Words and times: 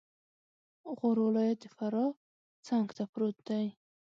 غور 0.97 1.17
ولایت 1.27 1.57
د 1.61 1.65
فراه 1.75 2.11
څنګته 2.67 3.03
پروت 3.11 3.37
دی 3.47 3.65